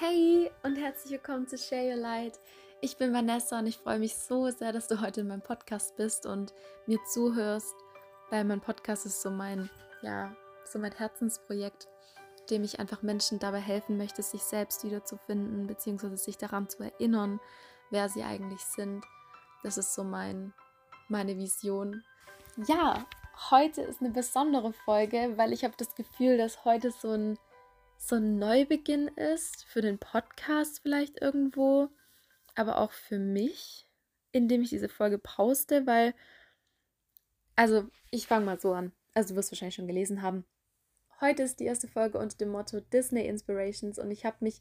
[0.00, 2.40] Hey und herzlich willkommen zu Share Your Light.
[2.80, 5.94] Ich bin Vanessa und ich freue mich so sehr, dass du heute in meinem Podcast
[5.94, 6.52] bist und
[6.86, 7.76] mir zuhörst,
[8.28, 9.70] weil mein Podcast ist so mein,
[10.02, 10.34] ja,
[10.64, 11.86] so mein Herzensprojekt,
[12.50, 17.38] dem ich einfach Menschen dabei helfen möchte, sich selbst wiederzufinden, beziehungsweise sich daran zu erinnern,
[17.90, 19.04] wer sie eigentlich sind.
[19.62, 20.52] Das ist so mein,
[21.08, 22.02] meine Vision.
[22.66, 23.06] Ja,
[23.48, 27.38] heute ist eine besondere Folge, weil ich habe das Gefühl, dass heute so ein
[27.98, 31.88] so ein Neubeginn ist, für den Podcast vielleicht irgendwo,
[32.54, 33.88] aber auch für mich,
[34.32, 36.14] indem ich diese Folge poste, weil,
[37.56, 40.44] also ich fange mal so an, also du wirst wahrscheinlich schon gelesen haben.
[41.20, 44.60] Heute ist die erste Folge unter dem Motto Disney Inspirations und ich habe mich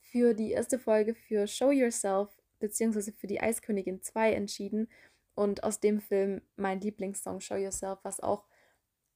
[0.00, 4.88] für die erste Folge für Show Yourself beziehungsweise für die Eiskönigin 2 entschieden
[5.34, 8.46] und aus dem Film mein Lieblingssong Show Yourself, was auch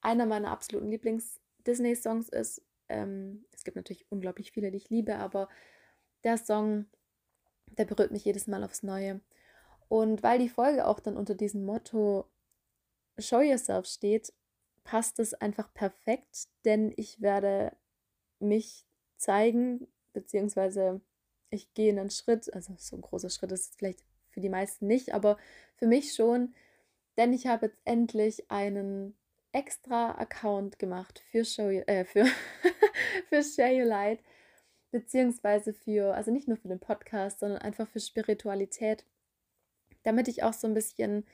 [0.01, 5.49] einer meiner absoluten Lieblings-Disney-Songs ist, ähm, es gibt natürlich unglaublich viele, die ich liebe, aber
[6.25, 6.87] der Song,
[7.79, 9.21] der berührt mich jedes Mal aufs Neue.
[9.89, 12.29] Und weil die Folge auch dann unter diesem Motto
[13.19, 14.33] Show Yourself steht,
[14.85, 17.77] passt es einfach perfekt, denn ich werde
[18.39, 21.01] mich zeigen, beziehungsweise
[21.51, 24.87] ich gehe einen Schritt, also so ein großer Schritt ist es vielleicht für die meisten
[24.87, 25.39] nicht, aber
[25.77, 26.55] für mich schon,
[27.17, 29.17] denn ich habe jetzt endlich einen
[29.57, 32.27] extra Account gemacht für Show äh, für,
[33.29, 34.21] für Share Your Light,
[34.91, 39.07] beziehungsweise für, also nicht nur für den Podcast, sondern einfach für Spiritualität,
[40.03, 41.25] damit ich auch so ein bisschen,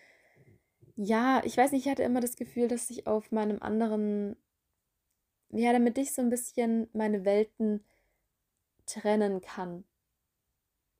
[0.94, 4.36] ja, ich weiß nicht, ich hatte immer das Gefühl, dass ich auf meinem anderen,
[5.50, 7.84] ja, damit ich so ein bisschen meine Welten
[8.86, 9.84] trennen kann.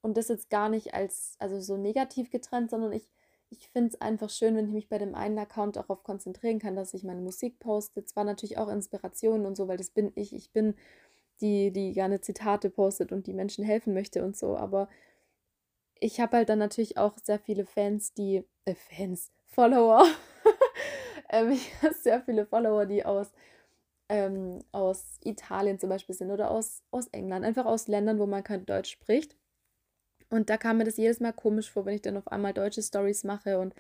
[0.01, 3.09] Und das jetzt gar nicht als, also so negativ getrennt, sondern ich
[3.53, 6.75] ich finde es einfach schön, wenn ich mich bei dem einen Account darauf konzentrieren kann,
[6.75, 8.05] dass ich meine Musik poste.
[8.05, 10.35] Zwar natürlich auch Inspirationen und so, weil das bin ich.
[10.35, 10.75] Ich bin
[11.41, 14.57] die, die gerne Zitate postet und die Menschen helfen möchte und so.
[14.57, 14.89] Aber
[16.01, 20.05] ich habe halt dann natürlich auch sehr viele Fans, die, äh, Fans, Follower.
[21.31, 23.33] ähm, ich habe sehr viele Follower, die aus,
[24.09, 28.43] ähm, aus Italien zum Beispiel sind oder aus, aus England, einfach aus Ländern, wo man
[28.43, 29.37] kein Deutsch spricht.
[30.33, 32.83] Und da kam mir das jedes Mal komisch vor, wenn ich dann auf einmal deutsche
[32.83, 33.75] Stories mache und,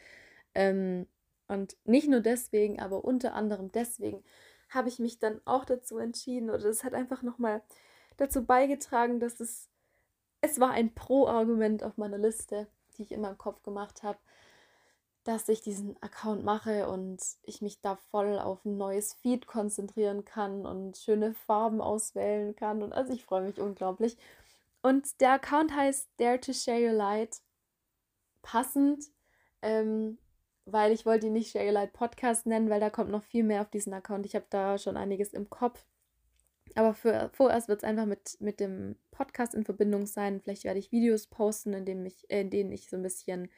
[0.55, 1.07] ähm,
[1.49, 4.23] und nicht nur deswegen, aber unter anderem deswegen
[4.69, 7.63] habe ich mich dann auch dazu entschieden oder es hat einfach nochmal
[8.19, 9.71] dazu beigetragen, dass es,
[10.43, 12.67] es war ein Pro-Argument auf meiner Liste,
[12.99, 14.19] die ich immer im Kopf gemacht habe,
[15.25, 20.27] dass ich diesen Account mache und ich mich da voll auf ein neues Feed konzentrieren
[20.27, 22.83] kann und schöne Farben auswählen kann.
[22.83, 24.19] Und also ich freue mich unglaublich.
[24.83, 27.41] Und der Account heißt Dare to Share Your Light.
[28.43, 29.05] Passend,
[29.63, 30.19] ähm,
[30.65, 33.45] weil ich wollte ihn nicht Share Your Light Podcast nennen, weil da kommt noch viel
[33.45, 34.27] mehr auf diesen Account.
[34.27, 35.87] Ich habe da schon einiges im Kopf.
[36.75, 40.41] Aber für, vorerst wird es einfach mit, mit dem Podcast in Verbindung sein.
[40.41, 43.51] Vielleicht werde ich Videos posten, in, dem ich, äh, in denen ich so ein bisschen,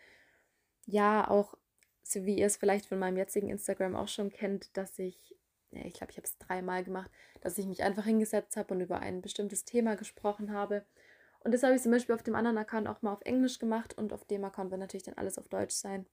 [0.84, 1.54] ja, auch,
[2.02, 5.34] so wie ihr es vielleicht von meinem jetzigen Instagram auch schon kennt, dass ich,
[5.70, 9.00] ich glaube, ich habe es dreimal gemacht, dass ich mich einfach hingesetzt habe und über
[9.00, 10.84] ein bestimmtes Thema gesprochen habe
[11.44, 13.97] und das habe ich zum Beispiel auf dem anderen Account auch mal auf Englisch gemacht
[13.97, 16.06] und auf dem Account wird natürlich dann alles auf Deutsch sein.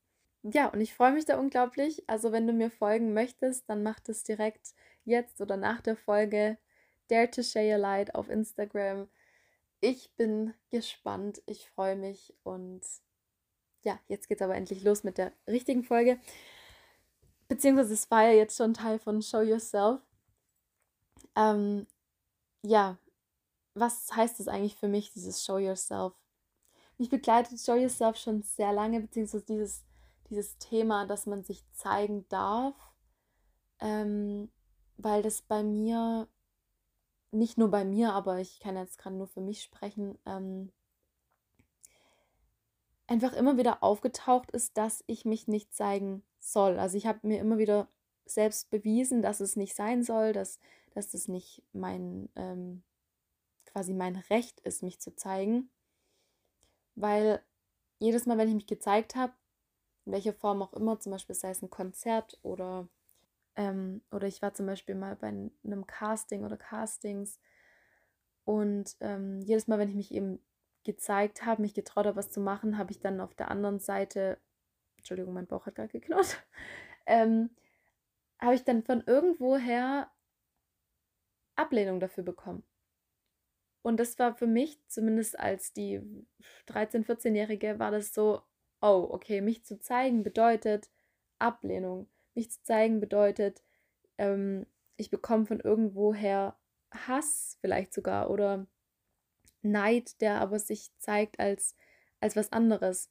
[0.43, 2.03] Ja, und ich freue mich da unglaublich.
[2.09, 4.73] Also wenn du mir folgen möchtest, dann mach das direkt
[5.05, 6.57] jetzt oder nach der Folge.
[7.07, 9.07] Dare to Share Your Light auf Instagram.
[9.79, 12.81] Ich bin gespannt, ich freue mich und
[13.83, 16.19] ja, jetzt geht es aber endlich los mit der richtigen Folge.
[17.47, 20.01] Beziehungsweise es war ja jetzt schon Teil von Show Yourself.
[21.35, 21.87] Ähm,
[22.63, 22.97] ja,
[23.73, 26.13] was heißt das eigentlich für mich, dieses Show Yourself?
[26.97, 29.85] Mich begleitet Show Yourself schon sehr lange, beziehungsweise dieses,
[30.29, 32.75] dieses Thema, dass man sich zeigen darf,
[33.79, 34.51] ähm,
[34.97, 36.27] weil das bei mir,
[37.31, 40.71] nicht nur bei mir, aber ich kann jetzt gerade nur für mich sprechen, ähm,
[43.07, 46.79] einfach immer wieder aufgetaucht ist, dass ich mich nicht zeigen soll.
[46.79, 47.89] Also ich habe mir immer wieder
[48.25, 50.59] selbst bewiesen, dass es nicht sein soll, dass,
[50.93, 52.83] dass das nicht mein, ähm,
[53.71, 55.69] quasi mein Recht ist, mich zu zeigen.
[56.95, 57.41] Weil
[57.99, 59.33] jedes Mal, wenn ich mich gezeigt habe,
[60.05, 62.87] in welcher Form auch immer, zum Beispiel sei es ein Konzert oder,
[63.55, 67.39] ähm, oder ich war zum Beispiel mal bei einem Casting oder Castings
[68.43, 70.39] und ähm, jedes Mal, wenn ich mich eben
[70.83, 74.39] gezeigt habe, mich getraut habe, was zu machen, habe ich dann auf der anderen Seite,
[74.97, 76.43] Entschuldigung, mein Bauch hat gerade geknurrt,
[77.05, 77.51] ähm,
[78.39, 80.09] habe ich dann von irgendwoher
[81.55, 82.63] Ablehnung dafür bekommen.
[83.81, 86.01] Und das war für mich, zumindest als die
[86.67, 88.41] 13-, 14-Jährige, war das so,
[88.81, 90.89] oh, okay, mich zu zeigen bedeutet
[91.39, 92.07] Ablehnung.
[92.35, 93.63] Mich zu zeigen bedeutet,
[94.17, 94.65] ähm,
[94.97, 96.55] ich bekomme von irgendwoher
[96.91, 98.67] Hass vielleicht sogar oder
[99.63, 101.75] Neid, der aber sich zeigt als,
[102.19, 103.09] als was anderes.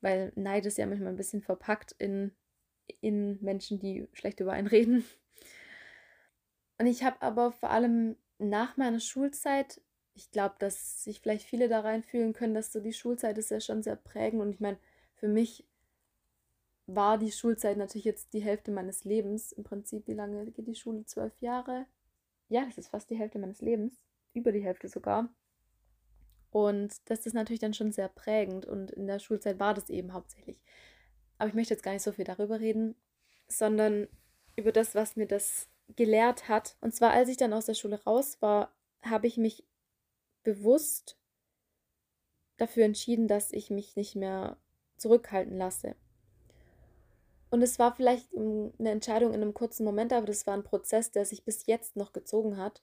[0.00, 2.32] Weil Neid ist ja manchmal ein bisschen verpackt in,
[3.00, 5.04] in Menschen, die schlecht über einen reden.
[6.78, 9.80] Und ich habe aber vor allem nach meiner Schulzeit,
[10.14, 13.60] ich glaube, dass sich vielleicht viele da reinfühlen können, dass so die Schulzeit ist ja
[13.60, 14.42] schon sehr prägend.
[14.42, 14.78] Und ich meine,
[15.14, 15.66] für mich
[16.86, 19.52] war die Schulzeit natürlich jetzt die Hälfte meines Lebens.
[19.52, 21.04] Im Prinzip, wie lange geht die Schule?
[21.06, 21.86] Zwölf Jahre?
[22.48, 24.04] Ja, das ist fast die Hälfte meines Lebens.
[24.34, 25.28] Über die Hälfte sogar.
[26.50, 28.66] Und das ist natürlich dann schon sehr prägend.
[28.66, 30.58] Und in der Schulzeit war das eben hauptsächlich.
[31.38, 32.94] Aber ich möchte jetzt gar nicht so viel darüber reden,
[33.48, 34.08] sondern
[34.56, 36.76] über das, was mir das gelehrt hat.
[36.80, 38.72] Und zwar, als ich dann aus der Schule raus war,
[39.02, 39.64] habe ich mich
[40.42, 41.18] bewusst
[42.56, 44.56] dafür entschieden, dass ich mich nicht mehr
[44.96, 45.96] zurückhalten lasse.
[47.50, 51.10] Und es war vielleicht eine Entscheidung in einem kurzen Moment, aber das war ein Prozess,
[51.10, 52.82] der sich bis jetzt noch gezogen hat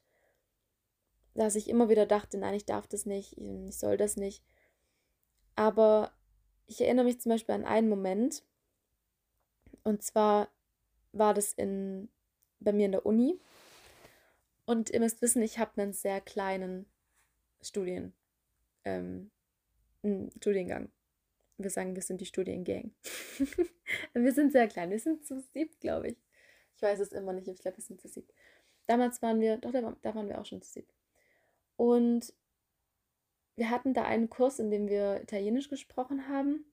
[1.39, 4.43] dass ich immer wieder dachte, nein, ich darf das nicht, ich soll das nicht.
[5.55, 6.11] Aber
[6.67, 8.43] ich erinnere mich zum Beispiel an einen Moment,
[9.83, 10.49] und zwar
[11.13, 12.09] war das in,
[12.59, 13.39] bei mir in der Uni.
[14.65, 16.85] Und ihr müsst wissen, ich habe einen sehr kleinen
[17.61, 18.13] Studien,
[18.85, 19.31] ähm,
[20.37, 20.91] Studiengang.
[21.57, 22.93] Wir sagen, wir sind die Studiengang.
[24.13, 24.91] wir sind sehr klein.
[24.91, 26.17] Wir sind zu siebt, glaube ich.
[26.75, 28.33] Ich weiß es immer nicht, ich glaube, wir sind zu siebt.
[28.87, 30.93] Damals waren wir, doch, da, waren wir auch schon zu siebt.
[31.75, 32.33] Und
[33.55, 36.63] wir hatten da einen Kurs, in dem wir Italienisch gesprochen haben.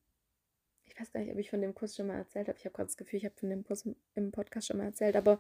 [0.87, 2.59] Ich weiß gar nicht, ob ich von dem Kurs schon mal erzählt habe.
[2.59, 5.17] Ich habe gerade das Gefühl, ich habe von dem Kurs im Podcast schon mal erzählt.
[5.17, 5.39] Aber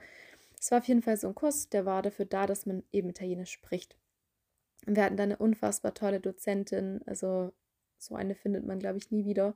[0.58, 3.08] es war auf jeden Fall so ein Kurs, der war dafür da, dass man eben
[3.08, 3.96] Italienisch spricht.
[4.87, 7.00] Und wir hatten da eine unfassbar tolle Dozentin.
[7.06, 7.52] Also
[7.98, 9.54] so eine findet man, glaube ich, nie wieder.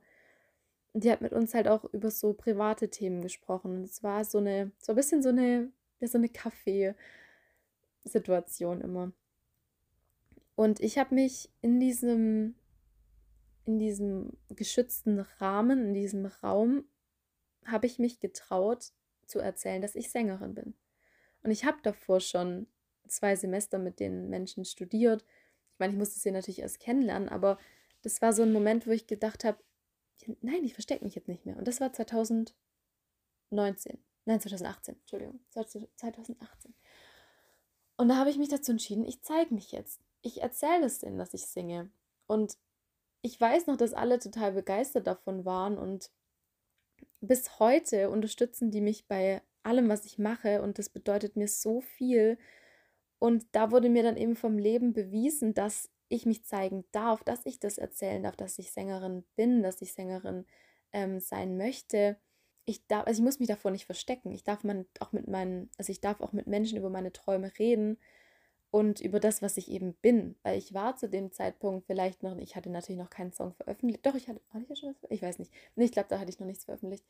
[0.93, 3.77] Und die hat mit uns halt auch über so private Themen gesprochen.
[3.77, 5.71] Und es war so eine, so ein bisschen so eine,
[6.01, 9.13] ja, so eine Kaffee-Situation immer.
[10.57, 12.55] Und ich habe mich in diesem,
[13.65, 16.85] in diesem geschützten Rahmen, in diesem Raum,
[17.65, 18.93] habe ich mich getraut
[19.27, 20.75] zu erzählen, dass ich Sängerin bin.
[21.43, 22.67] Und ich habe davor schon
[23.07, 25.25] zwei Semester mit den Menschen studiert.
[25.73, 27.59] Ich meine, ich musste sie natürlich erst kennenlernen, aber
[28.03, 29.59] das war so ein Moment, wo ich gedacht habe,
[30.41, 31.57] nein, ich verstecke mich jetzt nicht mehr.
[31.57, 32.55] Und das war 2019.
[34.27, 35.41] Nein, 2018, Entschuldigung.
[35.51, 36.75] 2018.
[37.97, 41.19] Und da habe ich mich dazu entschieden, ich zeige mich jetzt ich erzähle es denen,
[41.19, 41.91] dass ich singe.
[42.27, 42.57] Und
[43.23, 46.11] ich weiß noch, dass alle total begeistert davon waren und
[47.21, 51.81] bis heute unterstützen die mich bei allem, was ich mache und das bedeutet mir so
[51.81, 52.39] viel.
[53.19, 57.45] Und da wurde mir dann eben vom Leben bewiesen, dass ich mich zeigen darf, dass
[57.45, 60.47] ich das erzählen darf, dass ich Sängerin bin, dass ich Sängerin
[60.93, 62.19] ähm, sein möchte.
[62.65, 64.33] Ich darf, also ich muss mich davor nicht verstecken.
[64.33, 67.53] Ich darf man auch mit meinen, also ich darf auch mit Menschen über meine Träume
[67.59, 67.99] reden
[68.71, 70.37] und über das, was ich eben bin.
[70.43, 74.07] Weil ich war zu dem Zeitpunkt vielleicht noch, ich hatte natürlich noch keinen Song veröffentlicht.
[74.07, 75.53] Doch, ich hatte, hatte ich ja schon was Ich weiß nicht.
[75.77, 77.05] Ich glaube, da hatte ich noch nichts veröffentlicht.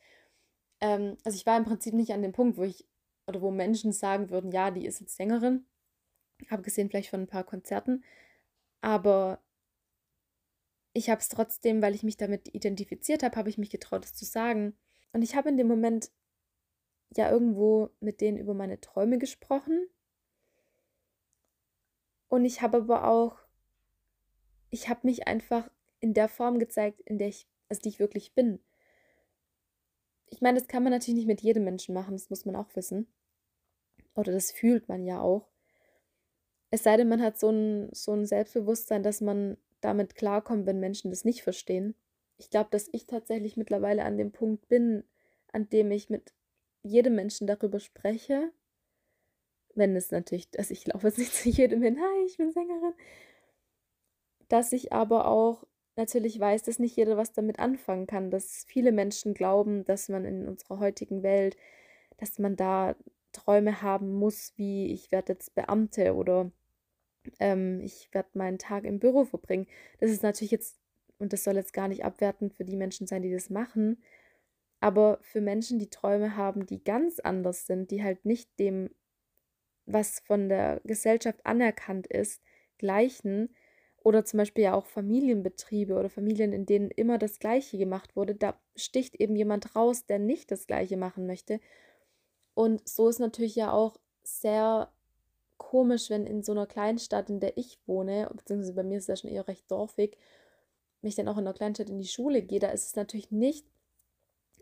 [0.81, 2.87] Ähm, also ich war im Prinzip nicht an dem Punkt, wo ich,
[3.27, 5.67] oder wo Menschen sagen würden, ja, die ist jetzt Sängerin.
[6.49, 8.03] Abgesehen vielleicht von ein paar Konzerten.
[8.81, 9.43] Aber
[10.95, 14.15] ich habe es trotzdem, weil ich mich damit identifiziert habe, habe ich mich getraut, es
[14.15, 14.75] zu sagen.
[15.13, 16.11] Und ich habe in dem Moment
[17.17, 19.89] ja irgendwo mit denen über meine Träume gesprochen
[22.31, 23.37] und ich habe aber auch,
[24.71, 25.69] ich habe mich einfach
[25.99, 28.61] in der Form gezeigt, in der ich, also die ich wirklich bin.
[30.27, 32.75] Ich meine, das kann man natürlich nicht mit jedem Menschen machen, das muss man auch
[32.77, 33.09] wissen.
[34.15, 35.49] Oder das fühlt man ja auch.
[36.71, 40.79] Es sei denn, man hat so ein, so ein Selbstbewusstsein, dass man damit klarkommt, wenn
[40.79, 41.97] Menschen das nicht verstehen.
[42.39, 45.03] Ich glaube, dass ich tatsächlich mittlerweile an dem Punkt bin,
[45.53, 46.33] an dem ich mit
[46.85, 48.53] jedem Menschen darüber spreche
[49.81, 52.95] wenn es natürlich, dass ich laufe jetzt nicht zu jedem hin, hi, ich bin Sängerin,
[54.49, 55.65] dass ich aber auch
[55.97, 60.25] natürlich weiß, dass nicht jeder was damit anfangen kann, dass viele Menschen glauben, dass man
[60.25, 61.57] in unserer heutigen Welt,
[62.19, 62.95] dass man da
[63.33, 66.51] Träume haben muss, wie ich werde jetzt Beamte oder
[67.39, 69.67] ähm, ich werde meinen Tag im Büro verbringen.
[69.99, 70.79] Das ist natürlich jetzt,
[71.19, 74.03] und das soll jetzt gar nicht abwertend für die Menschen sein, die das machen,
[74.81, 78.91] aber für Menschen, die Träume haben, die ganz anders sind, die halt nicht dem
[79.93, 82.43] was von der Gesellschaft anerkannt ist,
[82.79, 83.55] gleichen
[84.03, 88.35] oder zum Beispiel ja auch Familienbetriebe oder Familien, in denen immer das Gleiche gemacht wurde,
[88.35, 91.61] da sticht eben jemand raus, der nicht das Gleiche machen möchte.
[92.55, 94.91] Und so ist natürlich ja auch sehr
[95.59, 99.17] komisch, wenn in so einer Kleinstadt, in der ich wohne, beziehungsweise bei mir ist ja
[99.17, 100.17] schon eher recht dorfig,
[101.03, 103.67] mich dann auch in einer Kleinstadt in die Schule gehe, da ist es natürlich nicht,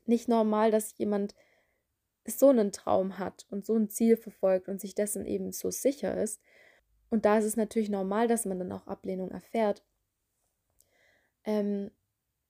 [0.07, 1.35] nicht normal, dass jemand
[2.31, 6.21] so einen Traum hat und so ein Ziel verfolgt und sich dessen eben so sicher
[6.21, 6.41] ist.
[7.11, 9.83] Und da ist es natürlich normal, dass man dann auch Ablehnung erfährt.
[11.45, 11.91] Ähm,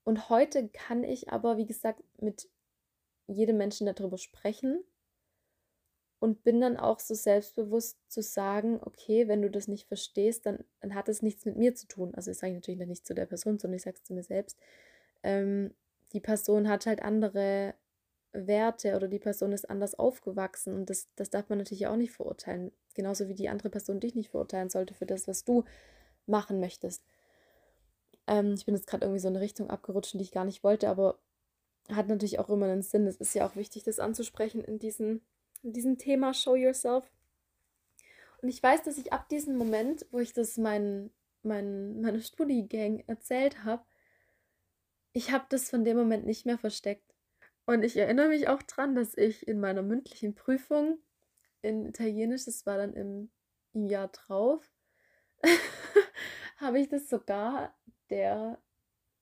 [0.05, 2.49] und heute kann ich aber, wie gesagt, mit
[3.27, 4.83] jedem Menschen darüber sprechen
[6.19, 10.65] und bin dann auch so selbstbewusst zu sagen, okay, wenn du das nicht verstehst, dann,
[10.81, 12.15] dann hat es nichts mit mir zu tun.
[12.15, 14.59] Also ich sage natürlich nicht zu der Person, sondern ich sage es zu mir selbst.
[15.23, 15.75] Ähm,
[16.13, 17.75] die Person hat halt andere
[18.33, 22.13] Werte oder die Person ist anders aufgewachsen und das, das darf man natürlich auch nicht
[22.13, 22.73] verurteilen.
[22.95, 25.65] Genauso wie die andere Person dich nicht verurteilen sollte für das, was du
[26.27, 27.03] machen möchtest.
[28.27, 30.63] Ähm, ich bin jetzt gerade irgendwie so in eine Richtung abgerutscht, die ich gar nicht
[30.63, 31.19] wollte, aber
[31.91, 33.07] hat natürlich auch immer einen Sinn.
[33.07, 35.23] Es ist ja auch wichtig, das anzusprechen in, diesen,
[35.63, 37.11] in diesem Thema Show Yourself.
[38.43, 41.11] Und ich weiß, dass ich ab diesem Moment, wo ich das mein,
[41.43, 43.83] mein, meiner Studi-Gang erzählt habe,
[45.13, 47.08] ich habe das von dem Moment nicht mehr versteckt.
[47.69, 50.99] Und ich erinnere mich auch dran, dass ich in meiner mündlichen Prüfung
[51.61, 53.31] in Italienisch, das war dann im,
[53.75, 54.73] Jahr drauf,
[56.57, 57.77] habe ich das sogar
[58.09, 58.59] der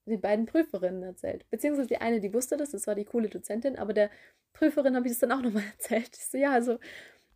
[0.04, 1.44] den beiden Prüferinnen erzählt.
[1.50, 4.10] Beziehungsweise die eine, die wusste das, das war die coole Dozentin, aber der
[4.52, 6.16] Prüferin habe ich das dann auch nochmal erzählt.
[6.16, 6.78] Ich so, ja, also,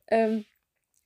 [0.06, 0.44] ähm,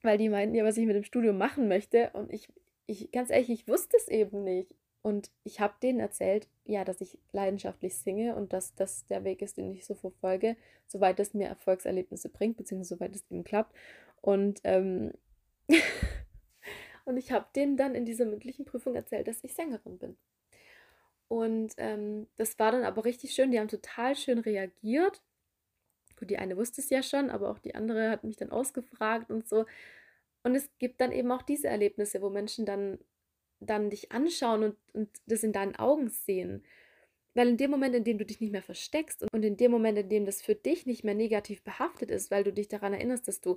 [0.02, 2.10] weil die meinten ja, was ich mit dem Studium machen möchte.
[2.10, 2.52] Und ich,
[2.84, 4.74] ich, ganz ehrlich, ich wusste es eben nicht.
[5.04, 9.42] Und ich habe denen erzählt, ja, dass ich leidenschaftlich singe und dass das der Weg
[9.42, 10.56] ist, den ich so verfolge,
[10.86, 13.76] soweit es mir Erfolgserlebnisse bringt, beziehungsweise soweit es eben klappt.
[14.22, 15.12] Und, ähm,
[17.04, 20.16] und ich habe denen dann in dieser mündlichen Prüfung erzählt, dass ich Sängerin bin.
[21.28, 23.50] Und ähm, das war dann aber richtig schön.
[23.50, 25.20] Die haben total schön reagiert.
[26.16, 29.30] Gut, die eine wusste es ja schon, aber auch die andere hat mich dann ausgefragt
[29.30, 29.66] und so.
[30.44, 32.98] Und es gibt dann eben auch diese Erlebnisse, wo Menschen dann,
[33.66, 36.64] dann dich anschauen und, und das in deinen Augen sehen.
[37.34, 39.98] Weil in dem Moment, in dem du dich nicht mehr versteckst und in dem Moment,
[39.98, 43.26] in dem das für dich nicht mehr negativ behaftet ist, weil du dich daran erinnerst,
[43.26, 43.56] dass du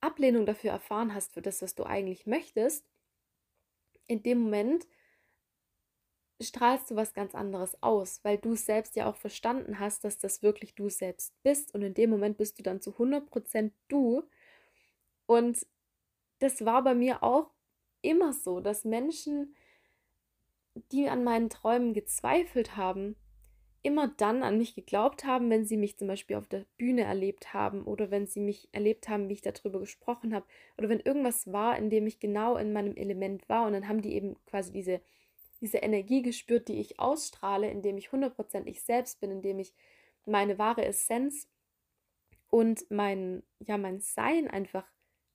[0.00, 2.86] Ablehnung dafür erfahren hast, für das, was du eigentlich möchtest,
[4.06, 4.86] in dem Moment
[6.40, 10.42] strahlst du was ganz anderes aus, weil du selbst ja auch verstanden hast, dass das
[10.42, 14.22] wirklich du selbst bist und in dem Moment bist du dann zu 100% du.
[15.26, 15.66] Und
[16.38, 17.50] das war bei mir auch
[18.06, 19.54] immer so, dass Menschen,
[20.92, 23.16] die an meinen Träumen gezweifelt haben,
[23.82, 27.54] immer dann an mich geglaubt haben, wenn sie mich zum Beispiel auf der Bühne erlebt
[27.54, 30.46] haben oder wenn sie mich erlebt haben, wie ich darüber gesprochen habe
[30.76, 34.02] oder wenn irgendwas war, in dem ich genau in meinem Element war und dann haben
[34.02, 35.00] die eben quasi diese
[35.60, 39.74] diese Energie gespürt, die ich ausstrahle, indem ich 100% ich selbst bin, indem ich
[40.26, 41.48] meine wahre Essenz
[42.48, 44.86] und mein, ja, mein Sein einfach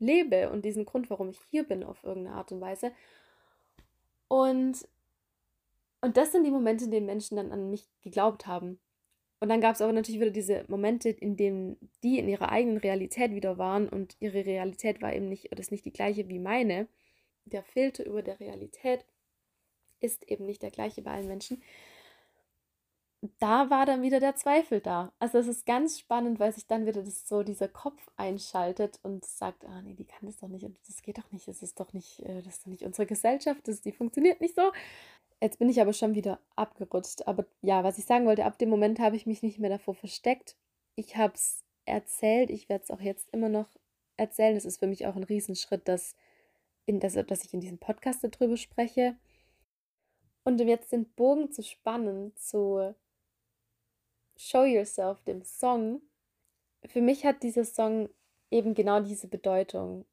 [0.02, 2.92] lebe und diesen Grund, warum ich hier bin, auf irgendeine Art und Weise.
[4.28, 4.88] Und,
[6.02, 8.80] und das sind die Momente, in denen Menschen dann an mich geglaubt haben.
[9.40, 12.78] Und dann gab es aber natürlich wieder diese Momente, in denen die in ihrer eigenen
[12.78, 16.40] Realität wieder waren und ihre Realität war eben nicht, oder ist nicht die gleiche wie
[16.40, 16.88] meine.
[17.46, 19.04] Der Filter über der Realität
[20.00, 21.62] ist eben nicht der gleiche bei allen Menschen.
[23.40, 25.12] Da war dann wieder der Zweifel da.
[25.20, 29.26] Also es ist ganz spannend, weil sich dann wieder das so dieser Kopf einschaltet und
[29.26, 31.80] sagt, ah nee, die kann das doch nicht und das geht doch nicht, das ist
[31.80, 34.72] doch nicht, äh, das ist doch nicht unsere Gesellschaft, das, die funktioniert nicht so.
[35.40, 37.28] Jetzt bin ich aber schon wieder abgerutscht.
[37.28, 39.96] Aber ja, was ich sagen wollte, ab dem Moment habe ich mich nicht mehr davor
[39.96, 40.56] versteckt.
[40.96, 43.68] Ich habe es erzählt, ich werde es auch jetzt immer noch
[44.18, 44.56] erzählen.
[44.56, 46.16] Es ist für mich auch ein Riesenschritt, dass,
[46.86, 49.16] in, dass, dass ich in diesem Podcast darüber spreche.
[50.44, 52.96] Und um jetzt den Bogen zu spannen zu
[54.44, 56.02] Show Yourself, dem Song,
[56.86, 58.10] für mich hat dieser Song
[58.50, 60.06] eben genau diese Bedeutung,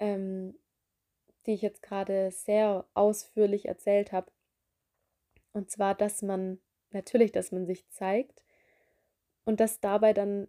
[0.00, 0.58] ähm,
[1.46, 4.32] die ich jetzt gerade sehr ausführlich erzählt habe.
[5.52, 6.60] Und zwar, dass man
[6.90, 8.42] natürlich, dass man sich zeigt
[9.44, 10.48] und dass dabei dann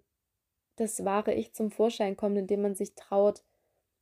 [0.77, 3.43] das wahre Ich zum Vorschein kommt, indem man sich traut,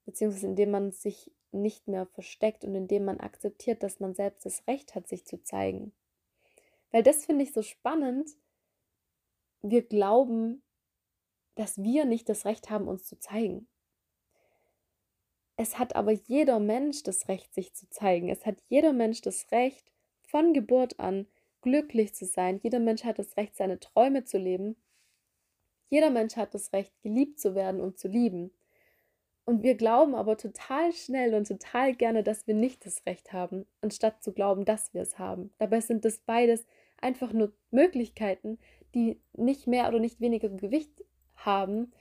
[0.05, 4.65] beziehungsweise indem man sich nicht mehr versteckt und indem man akzeptiert, dass man selbst das
[4.65, 5.91] Recht hat, sich zu zeigen.
[6.91, 8.29] Weil das finde ich so spannend.
[9.61, 10.63] Wir glauben,
[11.55, 13.67] dass wir nicht das Recht haben, uns zu zeigen.
[15.57, 18.29] Es hat aber jeder Mensch das Recht, sich zu zeigen.
[18.29, 21.27] Es hat jeder Mensch das Recht, von Geburt an
[21.61, 22.59] glücklich zu sein.
[22.63, 24.77] Jeder Mensch hat das Recht, seine Träume zu leben.
[25.89, 28.51] Jeder Mensch hat das Recht, geliebt zu werden und zu lieben.
[29.43, 33.65] Und wir glauben aber total schnell und total gerne, dass wir nicht das Recht haben,
[33.81, 35.51] anstatt zu glauben, dass wir es haben.
[35.57, 36.65] Dabei sind das beides
[37.01, 38.59] einfach nur Möglichkeiten,
[38.95, 41.03] die nicht mehr oder nicht weniger Gewicht
[41.35, 41.91] haben.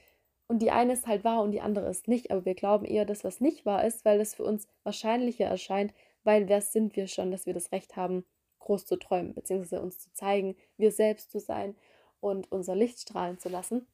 [0.47, 2.31] Und die eine ist halt wahr und die andere ist nicht.
[2.31, 5.93] Aber wir glauben eher, dass was nicht wahr ist, weil es für uns wahrscheinlicher erscheint,
[6.23, 8.25] weil wer sind wir schon, dass wir das Recht haben,
[8.59, 11.75] groß zu träumen, beziehungsweise uns zu zeigen, wir selbst zu sein
[12.19, 13.87] und unser Licht strahlen zu lassen.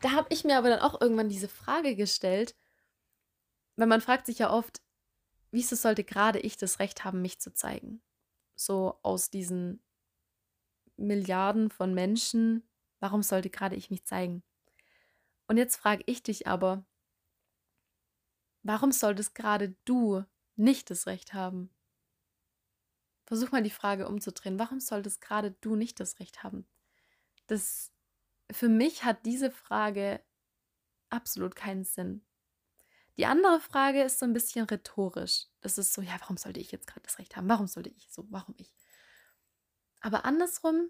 [0.00, 2.54] Da habe ich mir aber dann auch irgendwann diese Frage gestellt,
[3.76, 4.80] weil man fragt sich ja oft,
[5.50, 8.02] wieso sollte gerade ich das Recht haben, mich zu zeigen?
[8.54, 9.82] So aus diesen
[10.96, 12.68] Milliarden von Menschen,
[13.00, 14.42] warum sollte gerade ich mich zeigen?
[15.48, 16.84] Und jetzt frage ich dich aber,
[18.62, 20.24] warum solltest gerade du
[20.56, 21.70] nicht das Recht haben?
[23.26, 24.58] Versuch mal die Frage umzudrehen.
[24.58, 26.66] Warum solltest gerade du nicht das Recht haben?
[27.46, 27.92] Das
[28.52, 30.22] für mich hat diese Frage
[31.10, 32.24] absolut keinen Sinn.
[33.16, 35.46] Die andere Frage ist so ein bisschen rhetorisch.
[35.60, 37.48] Das ist so, ja, warum sollte ich jetzt gerade das Recht haben?
[37.48, 38.26] Warum sollte ich so?
[38.30, 38.74] Warum ich?
[40.06, 40.88] Aber andersrum,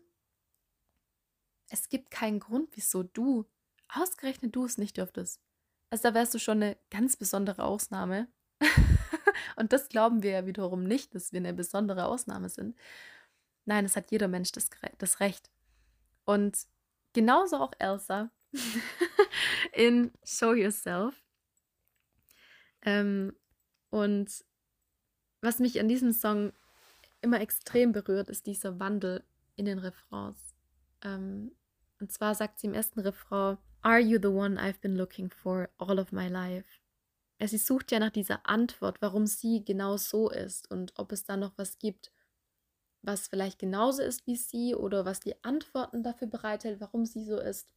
[1.70, 3.46] es gibt keinen Grund, wieso du,
[3.88, 5.40] ausgerechnet du es nicht dürftest.
[5.88, 8.28] Also da wärst du schon eine ganz besondere Ausnahme.
[9.56, 12.76] Und das glauben wir ja wiederum nicht, dass wir eine besondere Ausnahme sind.
[13.64, 14.68] Nein, es hat jeder Mensch das,
[14.98, 15.50] das Recht.
[16.26, 16.66] Und
[17.14, 18.30] genauso auch Elsa
[19.72, 21.24] in Show Yourself.
[22.82, 23.34] Ähm,
[23.88, 24.44] und
[25.40, 26.52] was mich an diesem Song
[27.26, 29.24] immer extrem berührt, ist dieser Wandel
[29.56, 30.54] in den Refrains.
[31.02, 31.52] Ähm,
[32.00, 35.68] und zwar sagt sie im ersten Refrain, Are you the one I've been looking for
[35.78, 36.66] all of my life?
[37.38, 41.36] sie sucht ja nach dieser Antwort, warum sie genau so ist und ob es da
[41.36, 42.10] noch was gibt,
[43.02, 47.38] was vielleicht genauso ist wie sie oder was die Antworten dafür bereithält, warum sie so
[47.38, 47.74] ist.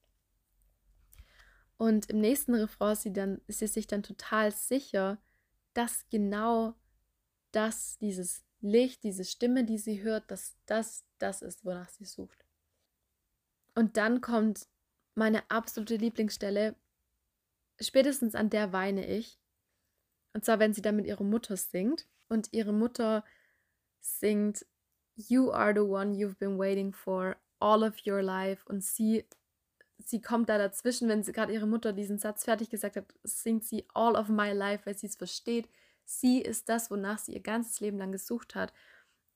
[1.75, 5.17] Und im nächsten Refrain ist sie, dann, ist sie sich dann total sicher,
[5.73, 6.75] dass genau
[7.51, 12.45] das, dieses Licht, diese Stimme, die sie hört, dass das das ist, wonach sie sucht.
[13.75, 14.67] Und dann kommt
[15.15, 16.75] meine absolute Lieblingsstelle.
[17.79, 19.39] Spätestens an der weine ich.
[20.33, 23.23] Und zwar, wenn sie dann mit ihrer Mutter singt und ihre Mutter
[23.99, 24.65] singt
[25.15, 29.25] You are the one you've been waiting for all of your life und sie
[30.05, 33.65] sie kommt da dazwischen, wenn sie gerade ihre Mutter diesen Satz fertig gesagt hat, singt
[33.65, 35.67] sie all of my life, weil sie es versteht.
[36.11, 38.73] Sie ist das, wonach sie ihr ganzes Leben lang gesucht hat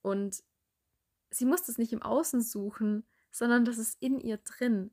[0.01, 0.43] und
[1.29, 4.91] sie muss es nicht im Außen suchen, sondern das ist in ihr drin.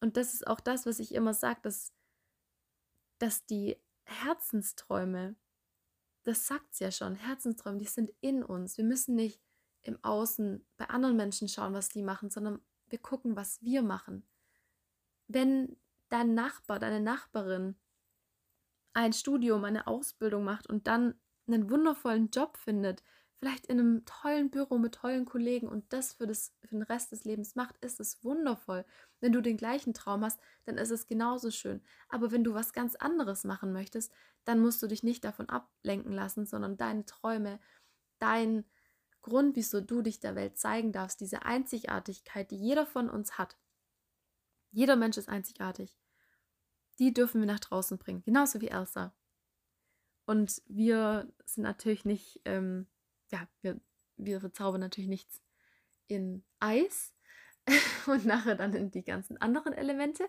[0.00, 1.92] Und das ist auch das, was ich immer sage, dass,
[3.18, 5.34] dass die Herzensträume,
[6.22, 8.78] das sagt es ja schon, Herzensträume, die sind in uns.
[8.78, 9.40] Wir müssen nicht
[9.82, 14.24] im Außen bei anderen Menschen schauen, was die machen, sondern wir gucken, was wir machen.
[15.26, 15.76] Wenn
[16.10, 17.74] dein Nachbar, deine Nachbarin
[18.94, 21.14] ein Studium, eine Ausbildung macht und dann
[21.46, 23.02] einen wundervollen Job findet,
[23.38, 27.10] vielleicht in einem tollen Büro mit tollen Kollegen und das für, das für den Rest
[27.10, 28.84] des Lebens macht, ist es wundervoll.
[29.20, 31.82] Wenn du den gleichen Traum hast, dann ist es genauso schön.
[32.08, 34.12] Aber wenn du was ganz anderes machen möchtest,
[34.44, 37.58] dann musst du dich nicht davon ablenken lassen, sondern deine Träume,
[38.20, 38.64] dein
[39.22, 43.56] Grund, wieso du dich der Welt zeigen darfst, diese Einzigartigkeit, die jeder von uns hat.
[44.70, 46.01] Jeder Mensch ist einzigartig.
[46.98, 49.14] Die dürfen wir nach draußen bringen, genauso wie Elsa.
[50.26, 52.86] Und wir sind natürlich nicht ähm,
[53.32, 53.80] ja, wir,
[54.16, 55.42] wir verzaubern natürlich nichts
[56.06, 57.14] in Eis
[58.06, 60.28] und nachher dann in die ganzen anderen Elemente.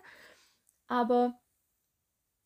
[0.86, 1.40] Aber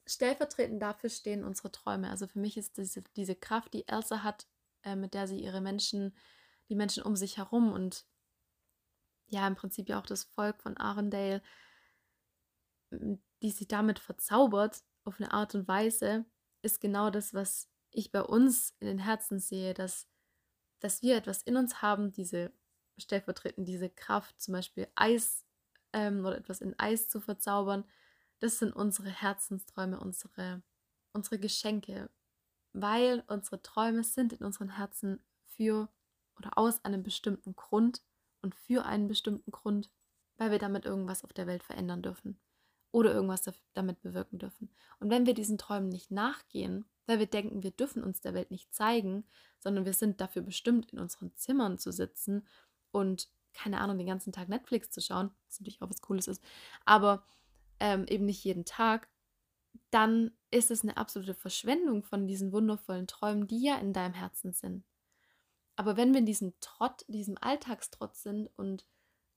[0.06, 2.10] stellvertretend dafür stehen unsere Träume.
[2.10, 4.46] Also für mich ist diese, diese Kraft, die Elsa hat,
[4.82, 6.14] äh, mit der sie ihre Menschen,
[6.68, 8.04] die Menschen um sich herum und
[9.30, 11.42] ja, im Prinzip ja auch das Volk von Arendelle,
[13.42, 16.24] die sie damit verzaubert auf eine Art und Weise,
[16.62, 20.08] ist genau das, was ich bei uns in den Herzen sehe, dass
[20.80, 22.52] dass wir etwas in uns haben, diese
[22.98, 25.44] stellvertretend diese Kraft, zum Beispiel Eis
[25.92, 27.84] ähm, oder etwas in Eis zu verzaubern,
[28.40, 30.62] das sind unsere Herzensträume, unsere,
[31.12, 32.10] unsere Geschenke,
[32.72, 35.20] weil unsere Träume sind in unseren Herzen
[35.56, 35.88] für
[36.36, 38.02] oder aus einem bestimmten Grund
[38.42, 39.90] und für einen bestimmten Grund,
[40.36, 42.38] weil wir damit irgendwas auf der Welt verändern dürfen
[42.90, 44.70] oder irgendwas damit bewirken dürfen.
[44.98, 48.50] Und wenn wir diesen Träumen nicht nachgehen, weil wir denken, wir dürfen uns der Welt
[48.50, 49.24] nicht zeigen,
[49.58, 52.46] sondern wir sind dafür bestimmt, in unseren Zimmern zu sitzen
[52.90, 56.42] und keine Ahnung, den ganzen Tag Netflix zu schauen, was natürlich auch was Cooles ist,
[56.84, 57.24] aber
[57.80, 59.08] ähm, eben nicht jeden Tag,
[59.90, 64.52] dann ist es eine absolute Verschwendung von diesen wundervollen Träumen, die ja in deinem Herzen
[64.52, 64.84] sind.
[65.76, 68.84] Aber wenn wir in diesem Trott, diesem Alltagstrott sind und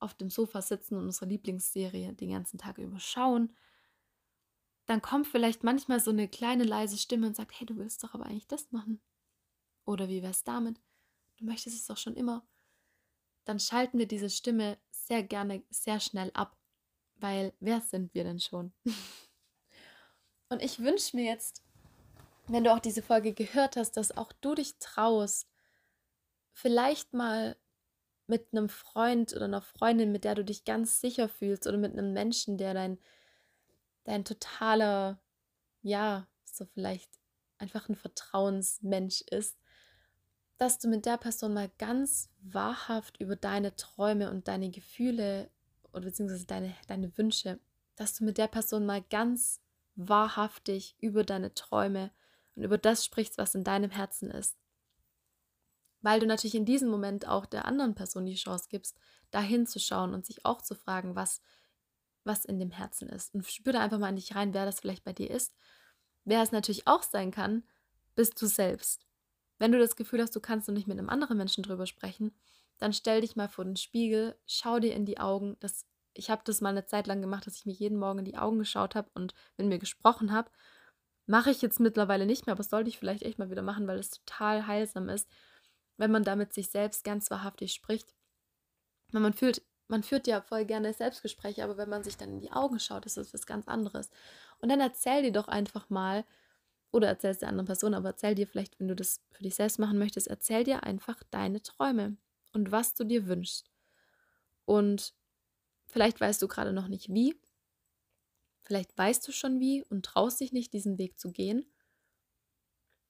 [0.01, 3.55] auf dem Sofa sitzen und unsere Lieblingsserie den ganzen Tag über schauen,
[4.85, 8.13] dann kommt vielleicht manchmal so eine kleine leise Stimme und sagt, hey, du willst doch
[8.13, 9.01] aber eigentlich das machen.
[9.85, 10.81] Oder wie wär's damit?
[11.37, 12.45] Du möchtest es doch schon immer.
[13.45, 16.57] Dann schalten wir diese Stimme sehr gerne sehr schnell ab,
[17.15, 18.73] weil wer sind wir denn schon?
[20.49, 21.63] und ich wünsche mir jetzt,
[22.47, 25.47] wenn du auch diese Folge gehört hast, dass auch du dich traust,
[26.53, 27.55] vielleicht mal
[28.31, 31.91] mit einem Freund oder einer Freundin, mit der du dich ganz sicher fühlst oder mit
[31.91, 32.97] einem Menschen, der dein,
[34.05, 35.19] dein totaler,
[35.81, 37.11] ja, so vielleicht
[37.57, 39.57] einfach ein Vertrauensmensch ist,
[40.57, 45.51] dass du mit der Person mal ganz wahrhaft über deine Träume und deine Gefühle
[45.91, 47.59] oder beziehungsweise deine, deine Wünsche,
[47.97, 49.59] dass du mit der Person mal ganz
[49.95, 52.11] wahrhaftig über deine Träume
[52.55, 54.60] und über das sprichst, was in deinem Herzen ist.
[56.01, 58.97] Weil du natürlich in diesem Moment auch der anderen Person die Chance gibst,
[59.29, 61.41] da hinzuschauen und sich auch zu fragen, was,
[62.23, 63.33] was in dem Herzen ist.
[63.33, 65.53] Und spür da einfach mal in dich rein, wer das vielleicht bei dir ist.
[66.25, 67.63] Wer es natürlich auch sein kann,
[68.15, 69.07] bist du selbst.
[69.57, 72.35] Wenn du das Gefühl hast, du kannst noch nicht mit einem anderen Menschen drüber sprechen,
[72.77, 75.55] dann stell dich mal vor den Spiegel, schau dir in die Augen.
[75.59, 78.25] Das, ich habe das mal eine Zeit lang gemacht, dass ich mir jeden Morgen in
[78.25, 80.49] die Augen geschaut habe und mit mir gesprochen habe.
[81.27, 83.99] Mache ich jetzt mittlerweile nicht mehr, aber sollte ich vielleicht echt mal wieder machen, weil
[83.99, 85.29] es total heilsam ist,
[86.01, 88.15] wenn man damit sich selbst ganz wahrhaftig spricht.
[89.11, 92.39] Weil man fühlt, man führt ja voll gerne Selbstgespräche, aber wenn man sich dann in
[92.39, 94.09] die Augen schaut, ist das was ganz anderes.
[94.57, 96.25] Und dann erzähl dir doch einfach mal,
[96.91, 99.53] oder erzähl es der anderen Person, aber erzähl dir vielleicht, wenn du das für dich
[99.53, 102.17] selbst machen möchtest, erzähl dir einfach deine Träume
[102.51, 103.69] und was du dir wünschst.
[104.65, 105.13] Und
[105.85, 107.39] vielleicht weißt du gerade noch nicht wie,
[108.63, 111.71] vielleicht weißt du schon wie und traust dich nicht, diesen Weg zu gehen,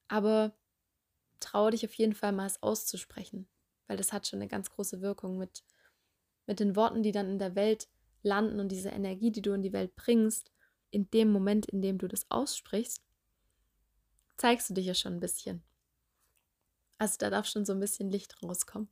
[0.08, 0.54] aber
[1.42, 3.48] traue dich auf jeden Fall mal es auszusprechen,
[3.86, 5.64] weil das hat schon eine ganz große Wirkung mit,
[6.46, 7.88] mit den Worten, die dann in der Welt
[8.22, 10.52] landen und diese Energie, die du in die Welt bringst,
[10.90, 13.02] in dem Moment, in dem du das aussprichst,
[14.36, 15.62] zeigst du dich ja schon ein bisschen.
[16.98, 18.88] Also da darf schon so ein bisschen Licht rauskommen.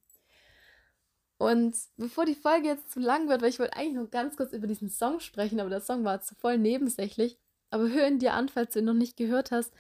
[1.39, 4.53] Und bevor die Folge jetzt zu lang wird, weil ich wollte eigentlich nur ganz kurz
[4.53, 7.39] über diesen Song sprechen, aber der Song war zu voll nebensächlich.
[7.71, 9.73] Aber hör ihn dir an, falls du ihn noch nicht gehört hast,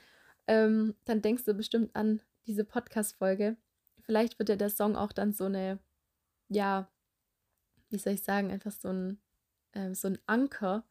[0.46, 3.57] ähm, dann denkst du bestimmt an diese Podcast-Folge.
[4.03, 5.79] Vielleicht wird ja der Song auch dann so eine,
[6.48, 6.90] ja,
[7.90, 9.20] wie soll ich sagen, einfach so ein,
[9.74, 10.85] ähm, so ein Anker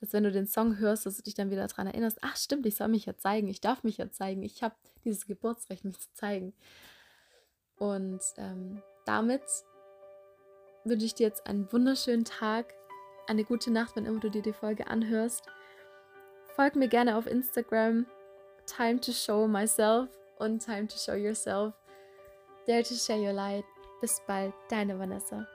[0.00, 2.66] dass wenn du den Song hörst, dass du dich dann wieder daran erinnerst, ach stimmt,
[2.66, 5.98] ich soll mich ja zeigen, ich darf mich ja zeigen, ich habe dieses Geburtsrecht, mich
[5.98, 6.54] zu zeigen.
[7.76, 9.42] Und ähm, damit
[10.84, 12.74] wünsche ich dir jetzt einen wunderschönen Tag,
[13.26, 15.42] eine gute Nacht, wenn immer du dir die Folge anhörst.
[16.54, 18.06] Folg mir gerne auf Instagram,
[18.66, 21.74] Time to Show Myself und Time to Show Yourself.
[22.66, 23.64] Dare to Share Your Light.
[24.00, 25.46] Bis bald, deine Vanessa.